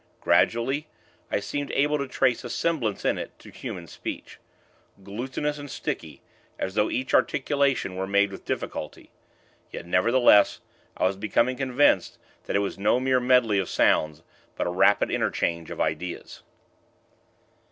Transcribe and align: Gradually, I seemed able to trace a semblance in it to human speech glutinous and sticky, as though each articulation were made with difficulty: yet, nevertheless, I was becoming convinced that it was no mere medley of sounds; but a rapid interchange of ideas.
Gradually, 0.19 0.87
I 1.31 1.39
seemed 1.39 1.69
able 1.73 1.99
to 1.99 2.07
trace 2.07 2.43
a 2.43 2.49
semblance 2.49 3.05
in 3.05 3.19
it 3.19 3.37
to 3.37 3.51
human 3.51 3.85
speech 3.85 4.39
glutinous 5.03 5.59
and 5.59 5.69
sticky, 5.69 6.23
as 6.57 6.73
though 6.73 6.89
each 6.89 7.13
articulation 7.13 7.95
were 7.95 8.07
made 8.07 8.31
with 8.31 8.43
difficulty: 8.43 9.11
yet, 9.71 9.85
nevertheless, 9.85 10.59
I 10.97 11.05
was 11.05 11.17
becoming 11.17 11.55
convinced 11.55 12.17
that 12.45 12.55
it 12.55 12.65
was 12.65 12.79
no 12.79 12.99
mere 12.99 13.19
medley 13.19 13.59
of 13.59 13.69
sounds; 13.69 14.23
but 14.55 14.65
a 14.65 14.71
rapid 14.71 15.11
interchange 15.11 15.69
of 15.69 15.79
ideas. 15.79 16.41